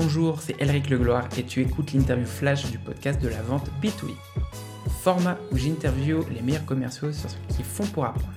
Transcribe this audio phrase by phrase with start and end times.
[0.00, 4.12] Bonjour, c'est Elric Legloire et tu écoutes l'interview flash du podcast de la vente B2B.
[5.02, 8.32] Format où j'interview les meilleurs commerciaux sur ce qu'ils font pour apprendre.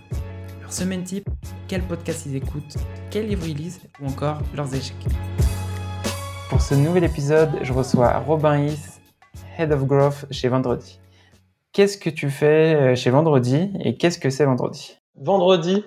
[0.59, 1.29] Leur semaine type,
[1.67, 2.77] quel podcast ils écoutent,
[3.11, 5.05] quel livre ils lisent ou encore leurs échecs.
[6.49, 8.79] Pour ce nouvel épisode, je reçois Robin Is,
[9.59, 10.99] Head of Growth chez Vendredi.
[11.73, 14.97] Qu'est-ce que tu fais euh, chez Vendredi et qu'est-ce que c'est Vendredi?
[15.15, 15.85] Vendredi,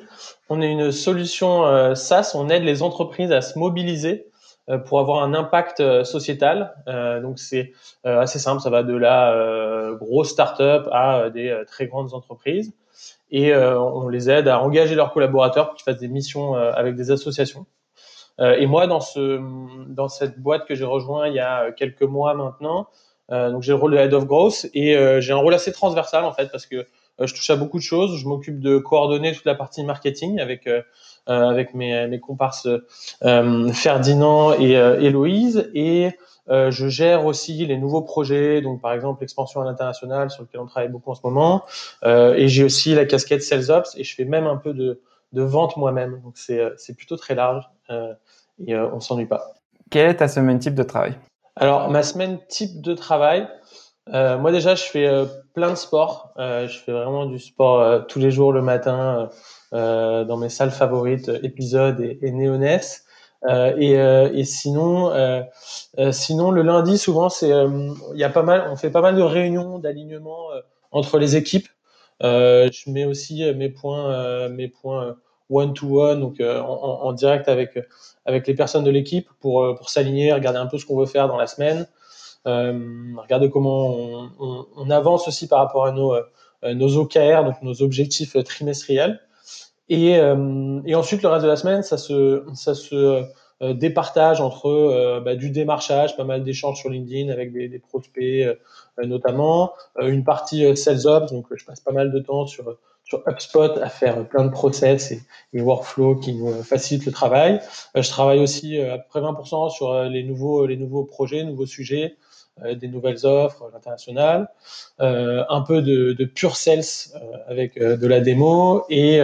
[0.49, 4.29] on est une solution euh, SaaS, on aide les entreprises à se mobiliser
[4.87, 6.75] pour avoir un impact euh, sociétal.
[6.89, 7.73] Euh, donc c'est
[8.05, 12.73] assez simple, ça va de la grosse start-up à des très grandes entreprises.
[13.31, 17.11] Et on les aide à engager leurs collaborateurs pour qu'ils fassent des missions avec des
[17.11, 17.67] associations.
[18.39, 19.41] et moi, dans, ce,
[19.89, 22.87] dans cette boîte que j'ai rejoint il y a quelques mois maintenant,
[23.31, 26.33] donc j'ai le rôle de Head of Growth et j'ai un rôle assez transversal en
[26.33, 26.87] fait parce que
[27.21, 28.19] je touche à beaucoup de choses.
[28.19, 30.69] Je m'occupe de coordonner toute la partie marketing avec
[31.31, 32.69] euh, avec mes, mes comparses
[33.25, 35.71] euh, Ferdinand et euh, Héloïse.
[35.75, 36.11] Et
[36.49, 40.67] je gère aussi les nouveaux projets, donc par exemple l'expansion à l'international sur lequel on
[40.67, 41.65] travaille beaucoup en ce moment.
[42.05, 45.01] et j'ai aussi la casquette Sales Ops et je fais même un peu de,
[45.33, 46.21] de vente moi-même.
[46.23, 47.71] Donc c'est plutôt très large
[48.67, 49.55] et on s'ennuie pas.
[49.91, 51.17] Quelle est ta semaine type de travail?
[51.57, 53.49] Alors ma semaine type de travail,
[54.13, 55.09] euh, moi déjà je fais
[55.55, 56.33] plein de sport.
[56.39, 59.31] Euh, je fais vraiment du sport tous les jours le matin.
[59.75, 63.05] Euh, dans mes salles favorites, épisodes et, et Néoness.
[63.45, 65.13] Euh, et, euh, et, sinon,
[66.13, 69.23] sinon le lundi souvent c'est, il y a pas mal, on fait pas mal de
[69.23, 70.49] réunions d'alignement
[70.93, 71.69] entre les équipes.
[72.21, 75.17] je mets aussi mes points, mes points
[75.51, 77.79] one to one, donc en, en, direct avec
[78.25, 81.27] avec les personnes de l'équipe pour pour s'aligner, regarder un peu ce qu'on veut faire
[81.27, 81.89] dans la semaine,
[82.45, 83.97] regarder comment
[84.39, 86.15] on, on, avance aussi par rapport à nos
[86.63, 89.21] nos OKR, donc nos objectifs trimestriels.
[89.89, 93.23] Et, euh, et, ensuite, le reste de la semaine, ça se, ça se
[93.63, 97.79] euh, départage entre euh, bah, du démarchage, pas mal d'échanges sur LinkedIn avec des, des
[97.79, 98.47] prospects
[99.03, 103.79] notamment, une partie sales ops, donc je passe pas mal de temps sur sur HubSpot
[103.81, 105.23] à faire plein de process et,
[105.53, 107.61] et workflows qui nous facilitent le travail.
[107.95, 112.17] je travaille aussi à peu près 20% sur les nouveaux les nouveaux projets, nouveaux sujets,
[112.63, 114.49] euh, des nouvelles offres, l'international,
[115.01, 116.85] euh, un peu de, de pure sales
[117.17, 119.21] euh, avec de la démo et,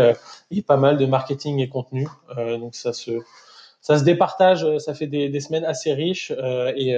[0.50, 2.08] et, pas mal de marketing et contenu.
[2.36, 3.12] donc ça se
[3.80, 6.90] ça se départage, ça fait des, des semaines assez riches et,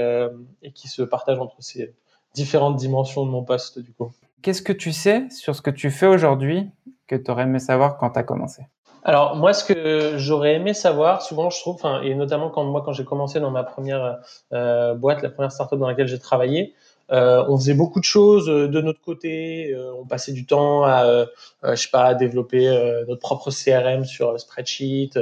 [0.63, 1.95] et qui se partagent entre ces
[2.35, 4.11] différentes dimensions de mon poste du coup.
[4.43, 6.69] Qu'est-ce que tu sais sur ce que tu fais aujourd'hui
[7.07, 8.63] que tu aurais aimé savoir quand tu as commencé?
[9.05, 13.05] Alors moi, ce que j'aurais aimé savoir, souvent je trouve, et notamment quand quand j'ai
[13.05, 14.19] commencé dans ma première
[14.53, 16.75] euh, boîte, la première startup dans laquelle j'ai travaillé,
[17.11, 19.77] euh, on faisait beaucoup de choses euh, de notre côté.
[19.99, 21.27] On passait du temps à,
[21.65, 22.67] je sais pas, à développer
[23.09, 25.19] notre propre CRM sur spreadsheet,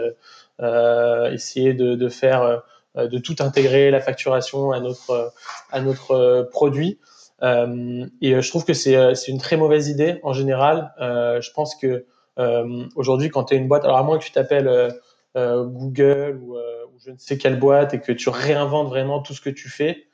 [1.31, 2.63] essayer de, de faire,
[2.97, 5.33] de tout intégrer la facturation à notre
[5.73, 6.99] à notre produit.
[7.43, 10.93] Et je trouve que c'est c'est une très mauvaise idée en général.
[10.99, 12.07] je pense que
[12.41, 14.91] euh, aujourd'hui, quand tu es une boîte, alors à moins que tu t'appelles euh,
[15.37, 16.57] euh, Google ou,
[17.05, 20.05] je ne sais quelle boîte et que tu réinventes vraiment tout ce que tu fais,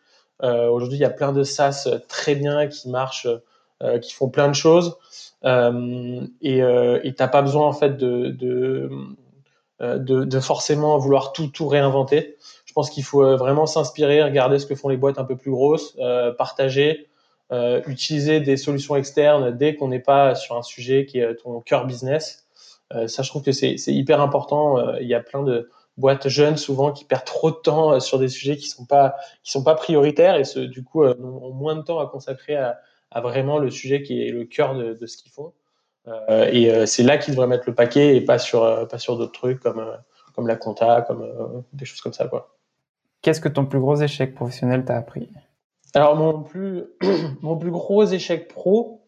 [0.41, 3.27] aujourd'hui, il y a plein de SaaS très bien qui marchent,
[4.03, 4.97] qui font plein de choses.
[5.43, 5.49] et
[6.41, 8.29] tu n'as pas besoin en fait de,
[9.81, 12.37] de, forcément vouloir tout, tout réinventer.
[12.67, 15.51] Je pense qu'il faut vraiment s'inspirer, regarder ce que font les boîtes un peu plus
[15.51, 15.99] grosses,
[16.39, 17.09] partager,
[17.53, 21.61] euh, utiliser des solutions externes dès qu'on n'est pas sur un sujet qui est ton
[21.61, 22.45] cœur business.
[22.93, 24.79] Euh, ça, je trouve que c'est hyper important.
[24.79, 28.19] Euh, il y a plein de boîtes jeunes souvent qui perdent trop de temps sur
[28.19, 29.15] des sujets qui sont pas
[29.45, 32.81] qui sont pas prioritaires et ce, du coup ont moins de temps à consacrer à,
[33.23, 35.55] vraiment le sujet qui est le cœur de, de ce qu'ils font.
[36.29, 39.61] et c'est là qu'ils devraient mettre le paquet et pas sur pas sur d'autres trucs
[39.61, 39.83] comme
[40.35, 42.29] comme la compta, comme des choses comme ça.
[43.23, 45.31] Qu'est-ce que ton plus gros échec professionnel t'a appris?
[45.97, 46.85] Alors mon plus
[47.43, 49.03] mon plus gros échec pro,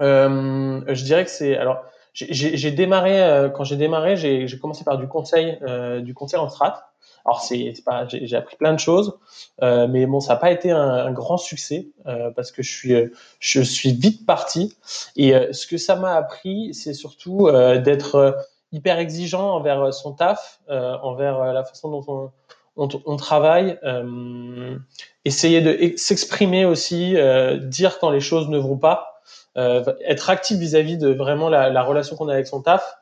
[0.00, 1.82] euh, je dirais que c'est alors
[2.14, 6.48] j'ai démarré euh, quand j'ai démarré j'ai commencé par du conseil euh, du conseil en
[6.48, 6.88] strat.
[7.24, 9.18] Alors c'est pas j'ai appris plein de choses,
[9.62, 12.70] euh, mais bon ça n'a pas été un, un grand succès euh, parce que je
[12.70, 12.94] suis
[13.40, 14.76] je suis vite parti
[15.16, 18.36] et ce que ça m'a appris c'est surtout d'être
[18.70, 22.30] hyper exigeant envers son taf, envers la façon dont on
[22.76, 24.76] on, on travaille, euh,
[25.24, 29.22] essayer de s'exprimer aussi, euh, dire quand les choses ne vont pas,
[29.58, 32.96] euh, être actif vis-à-vis de vraiment la, la relation qu'on a avec son taf,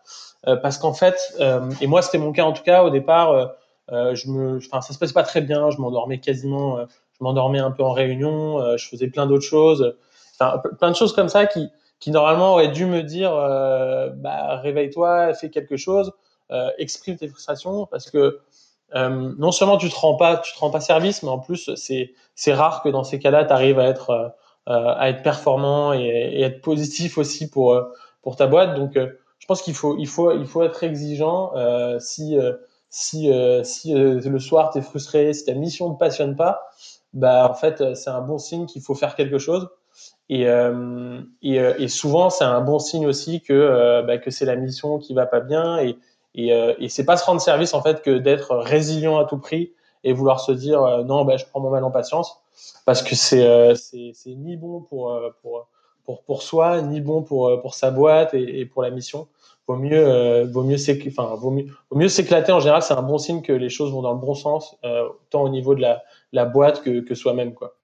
[0.48, 3.54] euh, parce qu'en fait, euh, et moi c'était mon cas en tout cas au départ,
[3.88, 7.70] je me, enfin ça se passait pas très bien, je m'endormais quasiment, je m'endormais un
[7.70, 9.96] peu en réunion, je faisais plein d'autres choses,
[10.38, 11.68] enfin plein de choses comme ça qui
[11.98, 16.12] qui normalement auraient dû me dire, bah réveille-toi, fais quelque chose,
[16.78, 18.40] exprime tes frustrations, parce que
[18.94, 22.12] non seulement tu te rends pas, tu te rends pas service, mais en plus c'est
[22.34, 24.34] c'est rare que dans ces cas-là, tu arrives à être
[24.66, 27.80] à être performant et, et, être positif aussi pour
[28.22, 28.74] pour ta boîte.
[28.74, 31.52] Donc je pense qu'il faut il faut il faut être exigeant
[31.98, 32.36] si
[32.88, 33.30] si
[33.64, 36.62] si le soir tu es frustré, si ta mission ne passionne pas,
[37.12, 39.68] bah en fait c'est un bon signe qu'il faut faire quelque chose.
[40.28, 44.30] Et, euh, et, euh, et, souvent, c'est un bon signe aussi que, euh, bah, que
[44.30, 45.78] c'est la mission qui va pas bien.
[45.78, 45.98] Et,
[46.34, 49.72] et, et c'est pas se rendre service en fait que d'être résilient à tout prix
[50.04, 52.42] et vouloir se dire non, bah, je prends mon mal en patience,
[52.86, 55.66] parce que c'est c'est ni bon pour, pour
[56.04, 59.28] pour pour soi, ni bon pour pour sa boîte et, et pour la mission.
[59.66, 60.76] Vaut mieux vaut mieux
[61.08, 62.82] enfin vaut mieux vaut mieux s'éclater en général.
[62.82, 64.76] C'est un bon signe que les choses vont dans le bon sens,
[65.30, 67.76] tant au niveau de la la boîte que que soi-même quoi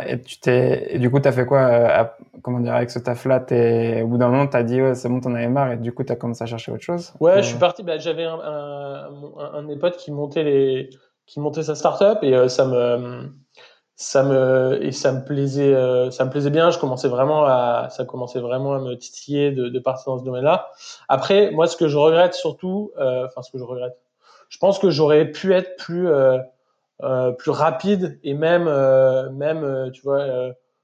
[0.00, 2.04] et tu t'es, du coup, tu as fait quoi, euh,
[2.42, 3.44] comment dire, avec ce taf-là?
[4.02, 5.92] Au bout d'un moment, tu as dit, ouais, c'est bon, t'en avais marre, et du
[5.92, 7.12] coup, tu as commencé à chercher autre chose?
[7.20, 9.10] Ouais, je suis parti, bah, j'avais un, un,
[9.54, 10.90] un, de mes potes qui montait, les,
[11.26, 13.32] qui montait sa startup, et euh, ça me.
[13.94, 16.70] Ça me et ça me plaisait, euh, ça me plaisait bien.
[16.70, 20.24] Je commençais vraiment à, ça commençait vraiment à me titiller de, de partir dans ce
[20.24, 20.70] domaine-là.
[21.08, 23.96] Après, moi, ce que je regrette surtout, enfin, ce que je regrette,
[24.48, 26.38] je pense que j'aurais pu être plus euh,
[27.38, 30.24] plus rapide et même, euh, même euh, tu vois,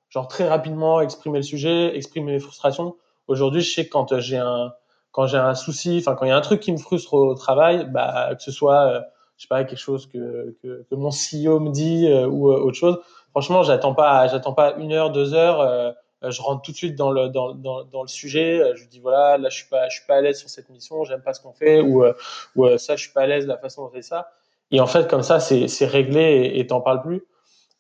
[0.09, 2.97] genre très rapidement exprimer le sujet, exprimer mes frustrations.
[3.29, 4.73] Aujourd'hui, je sais que quand j'ai un,
[5.12, 7.35] quand j'ai un souci, enfin quand il y a un truc qui me frustre au
[7.35, 9.05] travail, bah que ce soit,
[9.37, 12.99] je sais pas, quelque chose que, que, que mon CEO me dit ou autre chose.
[13.31, 15.94] Franchement, j'attends pas, j'attends pas une heure, deux heures.
[16.23, 18.73] je rentre tout de suite dans le dans, dans, dans le sujet.
[18.75, 21.05] Je dis voilà, là je suis pas je suis pas à l'aise sur cette mission,
[21.05, 22.05] j'aime pas ce qu'on fait ou
[22.56, 24.32] ou ça je suis pas à l'aise la façon dont on fait ça.
[24.70, 27.23] Et en fait, comme ça, c'est réglé et t'en parles plus.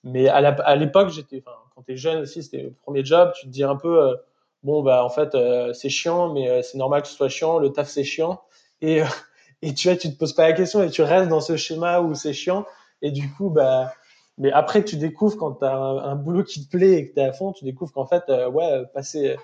[0.04, 3.50] Mais à l'époque, j'étais, enfin, quand t'es jeune aussi, c'était le premier job, tu te
[3.50, 4.14] dis un peu, euh,
[4.62, 7.58] bon, bah, en fait, euh, c'est chiant, mais euh, c'est normal que ce soit chiant,
[7.58, 8.40] le taf, c'est chiant.
[8.80, 9.02] Et,
[9.62, 12.00] et tu vois, tu te poses pas la question et tu restes dans ce schéma
[12.00, 12.64] où c'est chiant.
[13.02, 13.92] Et du coup, bah,
[14.38, 17.20] mais après, tu découvres quand tu as un, boulot qui te plaît et que tu
[17.20, 19.36] es à fond, tu découvres qu'en fait, ouais, passer,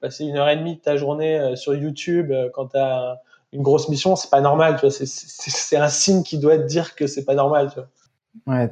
[0.00, 3.20] passer une heure et demie de ta journée sur YouTube quand tu as
[3.52, 4.90] une grosse mission, c'est pas normal, tu vois.
[4.90, 7.88] C'est un signe qui doit te dire que c'est pas normal, tu vois.
[8.46, 8.70] Ouais,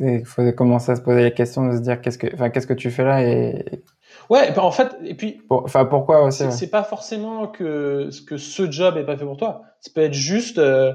[0.00, 2.66] il faut commencer à se poser les questions, de se dire qu'est-ce que, enfin, qu'est-ce
[2.66, 3.82] que tu fais là et.
[4.28, 5.40] Ouais, en fait, et puis.
[5.48, 9.62] Enfin, pourquoi aussi C'est pas forcément que, que ce job est pas fait pour toi.
[9.80, 10.92] Ça peut être juste, euh,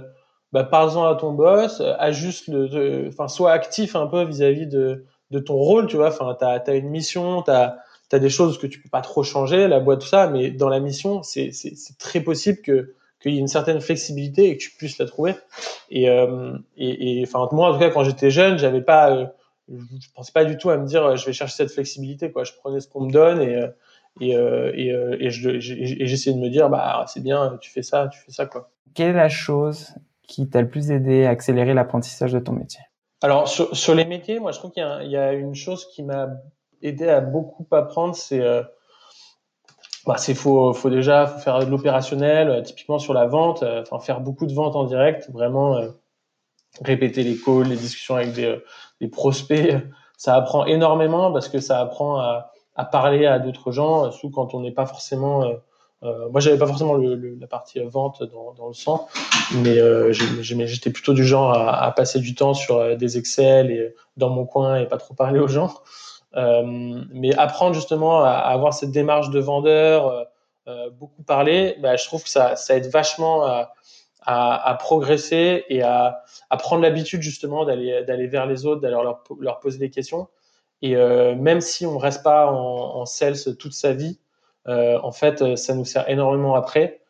[0.51, 5.39] bah, parle-en à ton boss, ajuste le, enfin, sois actif un peu vis-à-vis de, de
[5.39, 6.09] ton rôle, tu vois.
[6.09, 7.77] Enfin, t'as as une mission, t'as
[8.11, 10.69] as des choses que tu peux pas trop changer, la boîte, tout ça, mais dans
[10.69, 11.51] la mission, c'est
[11.97, 12.93] très possible que
[13.23, 15.33] qu'il y ait une certaine flexibilité et que tu puisses la trouver.
[15.89, 19.25] Et, euh, et, et enfin, moi, en tout cas, quand j'étais jeune, j'avais pas, euh,
[19.69, 22.43] je pensais pas du tout à me dire, je vais chercher cette flexibilité, quoi.
[22.43, 23.67] Je prenais ce qu'on me donne et, euh,
[24.19, 28.19] et, euh, et, et j'essayais de me dire, bah, c'est bien, tu fais ça, tu
[28.19, 28.69] fais ça, quoi.
[28.93, 29.89] Quelle est la chose
[30.27, 32.81] qui t'a le plus aidé à accélérer l'apprentissage de ton métier?
[33.21, 36.03] Alors, sur, sur, les métiers, moi, je trouve qu'il y, y, a une chose qui
[36.03, 36.29] m'a
[36.81, 38.41] aidé à beaucoup apprendre, c'est
[40.05, 43.99] bah, c'est faut, faut déjà faire de l'opérationnel, euh, typiquement sur la vente, euh, enfin
[43.99, 45.89] faire beaucoup de ventes en direct, vraiment euh,
[46.81, 48.57] répéter les calls, les discussions avec des,
[48.99, 49.75] des, prospects,
[50.17, 54.53] ça apprend énormément parce que ça apprend à, à parler à d'autres gens, sous quand
[54.53, 55.45] on n'est pas forcément
[56.31, 59.07] moi, j'avais pas forcément le, la partie vente dans, dans, le sang,
[59.55, 59.77] mais
[60.11, 64.45] j'étais plutôt du genre à, à, passer du temps sur des Excel et dans mon
[64.45, 65.73] coin et pas trop parler aux gens.
[66.35, 70.23] Euh, mais apprendre justement à, avoir cette démarche de vendeur, euh,
[70.67, 73.45] euh, beaucoup parler, bah, je trouve que ça, ça aide vachement
[74.25, 76.23] à, progresser et à,
[76.57, 78.97] prendre l'habitude justement d'aller vers les autres, d'aller
[79.39, 80.27] leur, poser des questions.
[80.81, 84.19] Et même si on reste pas en, en sales toute sa vie,
[84.65, 87.01] en fait, ça nous sert énormément après.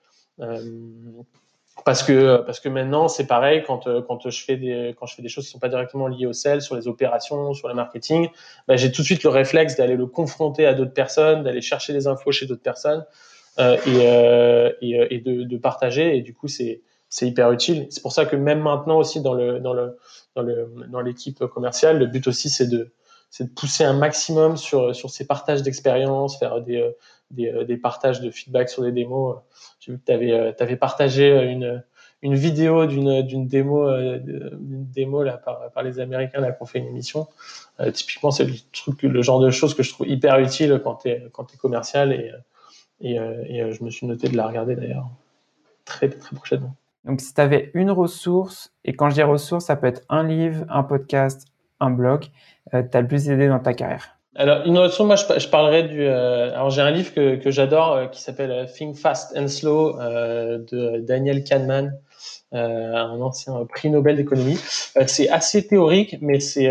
[1.85, 5.15] Parce que parce que maintenant c'est pareil quand euh, quand je fais des quand je
[5.15, 7.73] fais des choses qui sont pas directement liées au sel sur les opérations sur le
[7.73, 8.29] marketing
[8.67, 11.91] bah, j'ai tout de suite le réflexe d'aller le confronter à d'autres personnes d'aller chercher
[11.91, 13.03] des infos chez d'autres personnes
[13.59, 16.17] euh, et, euh, et, euh, et de, de, partager.
[16.17, 17.85] Et du coup c'est c'est hyper utile.
[17.91, 19.97] C'est pour ça que même maintenant aussi dans le dans le
[20.35, 22.91] dans le dans l'équipe commerciale le but aussi c'est de
[23.29, 26.95] c'est de pousser un maximum sur sur ces partages d'expérience faire des
[27.33, 29.37] des, euh, des, partages de feedback sur des démos.
[29.79, 31.79] J'ai vu que tu avais, euh, partagé euh,
[32.21, 33.89] une, vidéo d'une démo
[34.21, 37.27] démo là par, les Américains là qu'on fait une émission.
[37.93, 38.47] typiquement, c'est
[39.01, 42.13] le genre de choses que je trouve hyper utile quand tu es commercial
[43.01, 45.09] et je me suis noté de la regarder d'ailleurs
[45.85, 46.75] très très prochainement.
[47.03, 50.23] Donc, si tu avais une ressource, et quand je dis ressource, ça peut être un
[50.23, 51.47] livre, un podcast,
[51.79, 52.25] un blog,
[52.73, 55.83] euh, tu as le plus aidé dans ta carrière alors, innovation, moi, je, je parlerai
[55.83, 56.01] du.
[56.01, 59.47] Euh, alors, j'ai un livre que, que j'adore euh, qui s'appelle euh, Think Fast and
[59.47, 61.99] Slow de Daniel Kahneman.
[62.51, 64.57] un ancien prix Nobel d'économie.
[65.07, 66.69] c'est assez théorique, mais c'est,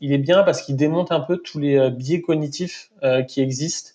[0.00, 2.90] il est bien parce qu'il démonte un peu tous les biais cognitifs
[3.28, 3.90] qui existent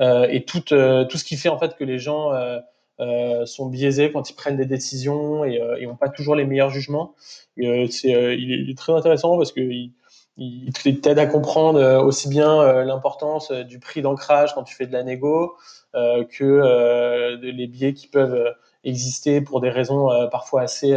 [0.00, 2.32] et tout, tout ce qui fait en fait que les gens
[3.44, 7.14] sont biaisés quand ils prennent des décisions et, n'ont pas toujours les meilleurs jugements.
[7.56, 9.92] Et, c'est, il, est, très intéressant parce que il,
[10.36, 14.86] t'aide à comprendre euh, aussi bien euh, l'importance euh, du prix d'ancrage quand tu fais
[14.86, 15.56] de la négo
[15.94, 20.96] que les biais qui peuvent exister pour des raisons parfois assez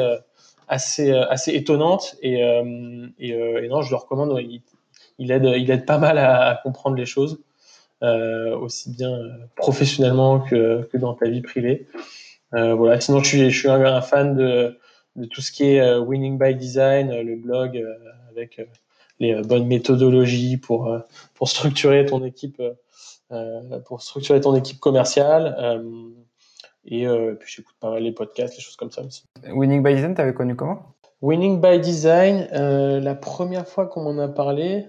[0.70, 2.16] assez assez étonnantes.
[2.22, 4.40] Et, et, non je le recommande
[5.20, 7.42] il, aide il aide pas mal à, comprendre les choses
[8.02, 9.20] aussi bien
[9.58, 11.88] professionnellement que, que dans ta vie privée.
[12.54, 13.02] Voilà.
[13.02, 14.80] Sinon je suis je suis un, fan de
[15.18, 17.86] de tout ce qui est winning by design le blog
[18.30, 18.62] avec
[19.20, 21.00] les euh, bonnes méthodologies pour, euh,
[21.34, 22.62] pour structurer ton équipe,
[23.32, 25.56] euh, pour structurer ton équipe commerciale.
[26.86, 27.08] et
[27.40, 29.26] puis j'écoute pas mal les podcasts, les choses comme ça aussi.
[29.52, 30.96] Winning by Design, tu avais connu comment?
[31.22, 34.86] Winning by Design, la première fois qu'on m'en a parlé,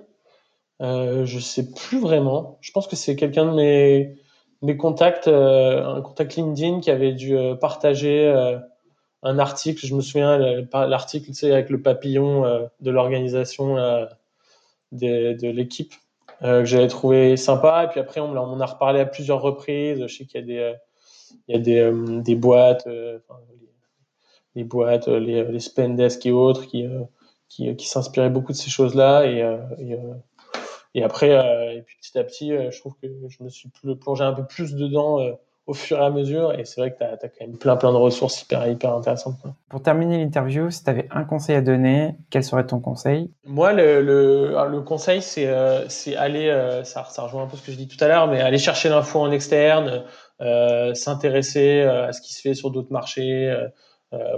[0.82, 2.58] euh, je sais plus vraiment.
[2.60, 4.16] Je pense que c'est quelqu'un de mes,
[4.60, 8.58] mes contacts, un contact LinkedIn qui avait dû partager
[9.22, 9.86] un article.
[9.86, 10.38] Je me souviens,
[10.72, 13.76] l'article, tu avec le papillon de l'organisation
[14.92, 15.94] de, l'équipe
[16.42, 17.84] euh, que j'avais trouvé sympa.
[17.84, 20.06] Et puis après, on, on a reparlé à plusieurs reprises.
[20.06, 22.86] Je sais qu'il y a des, euh, euh, boîtes,
[24.54, 26.86] les, boîtes, les, les Spendesk et autres qui,
[27.78, 29.26] s'inspiraient beaucoup de ces choses-là.
[29.26, 29.96] Et,
[30.94, 31.30] et, après,
[31.76, 33.70] et puis petit à petit, je trouve que je me suis
[34.00, 35.20] plongé un peu plus dedans
[35.66, 36.58] au fur et à mesure.
[36.58, 39.36] Et c'est vrai que tu as, quand même plein, plein de ressources hyper, hyper intéressantes.
[39.68, 43.30] Pour terminer l'interview, si tu avais un conseil à donner, quel serait ton conseil?
[43.44, 47.66] Moi, le, le, le conseil, c'est euh, aller, euh, ça, ça rejoint un peu ce
[47.66, 50.04] que je dis tout à l'heure, mais aller chercher l'info en externe,
[50.40, 53.54] euh, s'intéresser euh, à ce qui se fait sur d'autres marchés,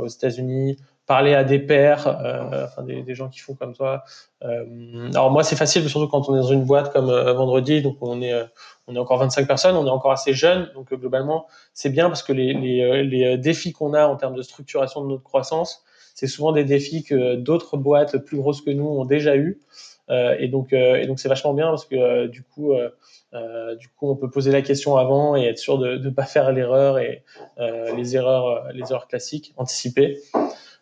[0.01, 2.07] aux États-Unis, parler à des pairs,
[2.65, 4.05] enfin des, gens qui font comme toi.
[4.43, 8.23] alors moi, c'est facile, surtout quand on est dans une boîte comme vendredi, donc on
[8.23, 8.35] est
[8.89, 12.09] on est encore 25 personnes, on est encore assez jeune, donc euh, globalement, c'est bien
[12.09, 15.09] parce que les, les, euh, les euh, défis qu'on a en termes de structuration de
[15.09, 15.85] notre croissance,
[16.15, 19.61] c'est souvent des défis que d'autres boîtes plus grosses que nous ont déjà eu.
[20.11, 24.09] Euh, et donc, et donc c'est vachement bien parce que du coup, euh, du coup,
[24.09, 27.23] on peut poser la question avant et être sûr de ne pas faire l'erreur et
[27.59, 30.19] les erreurs, les erreurs classiques anticipées.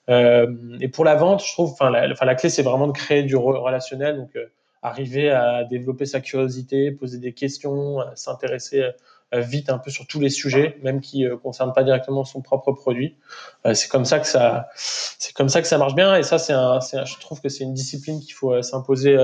[0.08, 4.16] Et pour la vente, je trouve, enfin, la, clé, c'est vraiment de créer du relationnel.
[4.16, 4.30] Donc
[4.82, 8.92] arriver à développer sa curiosité, poser des questions, s'intéresser
[9.34, 12.22] euh, vite un peu sur tous les sujets, même qui ne euh, concernent pas directement
[12.22, 13.16] son propre produit.
[13.66, 16.14] Euh, c'est comme ça que ça, c'est comme ça que ça marche bien.
[16.14, 19.16] Et ça, c'est un, je trouve que c'est une discipline qu'il faut s'imposer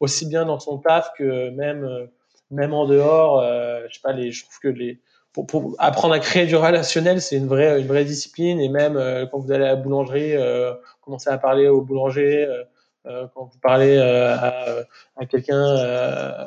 [0.00, 2.08] aussi bien dans son taf que même,
[2.50, 3.42] même en dehors.
[3.88, 5.00] je sais pas, les, je trouve que les,
[5.34, 8.60] pour, pour, apprendre à créer du relationnel, c'est une vraie, une vraie discipline.
[8.60, 8.94] Et même
[9.30, 10.34] quand vous allez à la boulangerie,
[11.02, 12.48] commencer à parler au boulanger
[13.06, 14.64] euh, quand vous parlez euh, à,
[15.16, 16.44] à quelqu'un euh,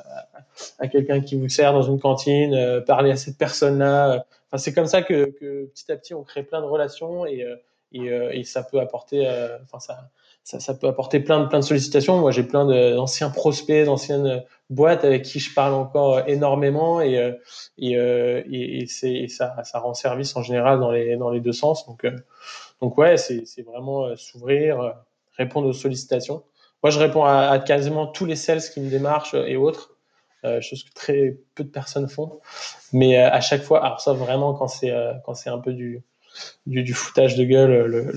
[0.79, 4.25] à quelqu'un qui vous sert dans une cantine, parler à cette personne-là.
[4.47, 7.45] Enfin, c'est comme ça que, que, petit à petit on crée plein de relations et,
[7.91, 9.27] et, et ça peut apporter,
[9.63, 10.09] enfin ça,
[10.47, 12.19] ça, ça, peut apporter plein de plein de sollicitations.
[12.19, 17.15] Moi, j'ai plein d'anciens prospects, d'anciennes boîtes avec qui je parle encore énormément et
[17.77, 21.53] et, et, et c'est ça, ça rend service en général dans les dans les deux
[21.53, 21.85] sens.
[21.85, 22.05] Donc
[22.81, 24.95] donc ouais, c'est vraiment s'ouvrir
[25.37, 26.43] répondre aux sollicitations.
[26.83, 29.95] Moi, je réponds à, quasiment tous les sales qui me démarchent et autres,
[30.45, 32.39] euh, chose que très peu de personnes font.
[32.93, 35.73] Mais euh, à chaque fois, alors ça vraiment quand c'est euh, quand c'est un peu
[35.73, 36.03] du,
[36.65, 38.11] du, foutage de gueule,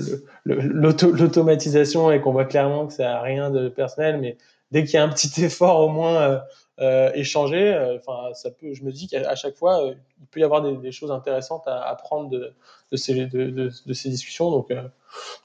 [0.45, 4.37] l'automatisation et qu'on voit clairement que ça n'a rien de personnel, mais
[4.71, 6.41] dès qu'il y a un petit effort au moins
[6.79, 9.81] euh, échanger, enfin ça peut, je me dis qu'à chaque fois
[10.19, 14.71] il peut y avoir des, choses intéressantes à apprendre de ces discussions, donc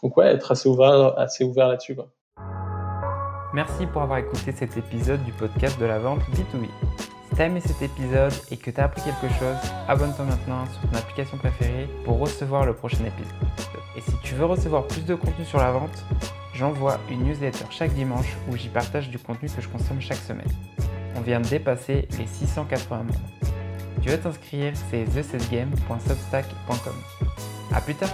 [0.03, 1.97] donc ouais, être assez ouvert, assez ouvert là-dessus.
[3.55, 7.16] Merci pour avoir écouté cet épisode du podcast de la vente B2B.
[7.29, 9.57] Si t'as aimé cet épisode et que t'as appris quelque chose,
[9.89, 13.35] abonne-toi maintenant sur ton application préférée pour recevoir le prochain épisode.
[13.97, 16.05] Et si tu veux recevoir plus de contenu sur la vente,
[16.55, 20.51] j'envoie une newsletter chaque dimanche où j'y partage du contenu que je consomme chaque semaine.
[21.17, 23.15] On vient de dépasser les 680 membres.
[24.03, 26.95] Tu veux t'inscrire, c'est thesesgame.substack.com.
[27.75, 28.11] A plus tard